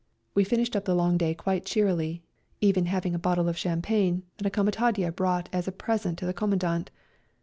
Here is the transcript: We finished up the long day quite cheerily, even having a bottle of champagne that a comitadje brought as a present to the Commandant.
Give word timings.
We 0.33 0.43
finished 0.43 0.75
up 0.75 0.85
the 0.85 0.95
long 0.95 1.19
day 1.19 1.35
quite 1.35 1.63
cheerily, 1.63 2.23
even 2.59 2.87
having 2.87 3.13
a 3.13 3.19
bottle 3.19 3.47
of 3.47 3.55
champagne 3.55 4.23
that 4.37 4.47
a 4.47 4.49
comitadje 4.49 5.15
brought 5.15 5.47
as 5.53 5.67
a 5.67 5.71
present 5.71 6.17
to 6.17 6.25
the 6.25 6.33
Commandant. 6.33 6.89